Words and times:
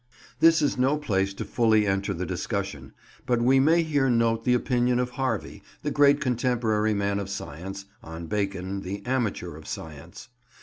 This 0.39 0.63
is 0.63 0.79
no 0.79 0.97
place 0.97 1.31
to 1.35 1.45
fully 1.45 1.85
enter 1.85 2.11
the 2.11 2.25
discussion, 2.25 2.91
but 3.27 3.39
we 3.39 3.59
may 3.59 3.83
here 3.83 4.09
note 4.09 4.45
the 4.45 4.55
opinion 4.55 4.97
of 4.97 5.11
Harvey, 5.11 5.61
the 5.83 5.91
great 5.91 6.19
contemporary 6.19 6.95
man 6.95 7.19
of 7.19 7.29
science, 7.29 7.85
on 8.03 8.25
Bacon, 8.25 8.81
the 8.81 9.05
amateur 9.05 9.55
of 9.55 9.67
science. 9.67 10.29